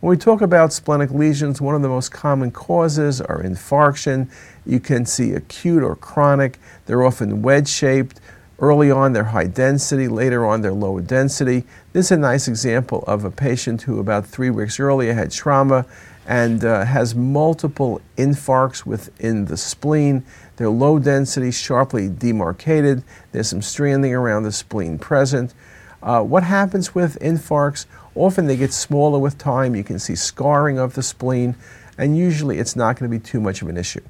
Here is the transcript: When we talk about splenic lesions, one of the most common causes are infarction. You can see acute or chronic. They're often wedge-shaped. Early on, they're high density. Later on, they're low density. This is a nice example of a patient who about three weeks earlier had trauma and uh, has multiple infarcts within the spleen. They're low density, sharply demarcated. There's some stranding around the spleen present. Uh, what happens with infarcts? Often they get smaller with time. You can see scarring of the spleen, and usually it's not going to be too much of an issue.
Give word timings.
When 0.00 0.10
we 0.10 0.16
talk 0.16 0.42
about 0.42 0.72
splenic 0.72 1.10
lesions, 1.10 1.60
one 1.60 1.74
of 1.74 1.82
the 1.82 1.88
most 1.88 2.12
common 2.12 2.52
causes 2.52 3.20
are 3.20 3.42
infarction. 3.42 4.30
You 4.64 4.78
can 4.78 5.04
see 5.04 5.32
acute 5.32 5.82
or 5.82 5.96
chronic. 5.96 6.60
They're 6.86 7.02
often 7.02 7.42
wedge-shaped. 7.42 8.20
Early 8.60 8.92
on, 8.92 9.12
they're 9.12 9.24
high 9.24 9.48
density. 9.48 10.06
Later 10.06 10.46
on, 10.46 10.60
they're 10.60 10.72
low 10.72 11.00
density. 11.00 11.64
This 11.92 12.06
is 12.06 12.12
a 12.12 12.16
nice 12.16 12.46
example 12.46 13.02
of 13.08 13.24
a 13.24 13.30
patient 13.32 13.82
who 13.82 13.98
about 13.98 14.24
three 14.24 14.50
weeks 14.50 14.78
earlier 14.78 15.14
had 15.14 15.32
trauma 15.32 15.84
and 16.28 16.64
uh, 16.64 16.84
has 16.84 17.16
multiple 17.16 18.00
infarcts 18.16 18.86
within 18.86 19.46
the 19.46 19.56
spleen. 19.56 20.24
They're 20.58 20.68
low 20.68 21.00
density, 21.00 21.50
sharply 21.50 22.08
demarcated. 22.08 23.02
There's 23.32 23.48
some 23.48 23.62
stranding 23.62 24.14
around 24.14 24.44
the 24.44 24.52
spleen 24.52 24.96
present. 24.96 25.54
Uh, 26.02 26.22
what 26.22 26.44
happens 26.44 26.94
with 26.94 27.18
infarcts? 27.20 27.86
Often 28.14 28.46
they 28.46 28.56
get 28.56 28.72
smaller 28.72 29.18
with 29.18 29.38
time. 29.38 29.74
You 29.74 29.84
can 29.84 29.98
see 29.98 30.14
scarring 30.14 30.78
of 30.78 30.94
the 30.94 31.02
spleen, 31.02 31.56
and 31.96 32.16
usually 32.16 32.58
it's 32.58 32.76
not 32.76 32.98
going 32.98 33.10
to 33.10 33.18
be 33.18 33.22
too 33.22 33.40
much 33.40 33.62
of 33.62 33.68
an 33.68 33.76
issue. 33.76 34.02